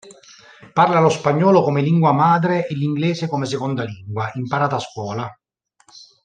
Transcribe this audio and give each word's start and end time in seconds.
Parla 0.73 0.99
lo 0.99 1.09
spagnolo 1.09 1.61
come 1.61 1.83
lingua 1.83 2.11
madre 2.11 2.65
e 2.65 2.73
l'inglese 2.73 3.27
come 3.27 3.45
seconda 3.45 3.83
lingua, 3.83 4.31
imparata 4.33 4.77
a 4.77 4.79
scuola. 4.79 5.39